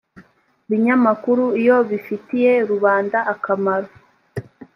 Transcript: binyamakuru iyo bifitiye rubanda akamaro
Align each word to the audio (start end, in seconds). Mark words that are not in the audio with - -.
binyamakuru 0.69 1.45
iyo 1.61 1.77
bifitiye 1.89 2.51
rubanda 2.69 3.17
akamaro 3.33 3.89